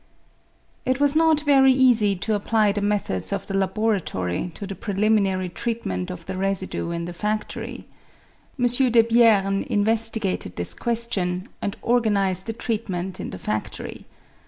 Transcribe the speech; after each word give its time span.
It 0.83 0.99
was 0.99 1.15
not 1.15 1.41
very 1.41 1.71
easy 1.71 2.15
to 2.15 2.33
apply 2.33 2.71
the 2.71 2.81
methods 2.81 3.31
of 3.31 3.45
the 3.45 3.55
laboratory 3.55 4.49
to 4.55 4.65
the 4.65 4.73
preliminary 4.73 5.47
treatment 5.47 6.09
of 6.09 6.25
the 6.25 6.35
residue 6.37 6.89
in 6.89 7.05
the 7.05 7.11
fadory. 7.13 7.83
M. 8.59 8.65
Debierne 8.65 9.61
investigated 9.67 10.55
this 10.55 10.73
question, 10.73 11.49
and 11.61 11.77
organised 11.83 12.47
the 12.47 12.53
treatment 12.53 13.19
in 13.19 13.29
the 13.29 13.37
fadory. 13.37 14.05